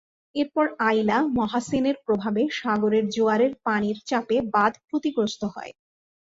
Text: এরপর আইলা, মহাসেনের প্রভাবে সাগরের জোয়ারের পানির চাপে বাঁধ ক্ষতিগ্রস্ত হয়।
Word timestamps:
এরপর 0.35 0.65
আইলা, 0.87 1.17
মহাসেনের 1.37 1.97
প্রভাবে 2.05 2.41
সাগরের 2.59 3.05
জোয়ারের 3.09 3.53
পানির 3.65 3.97
চাপে 4.09 4.37
বাঁধ 4.53 4.73
ক্ষতিগ্রস্ত 4.87 5.41
হয়। 5.55 5.71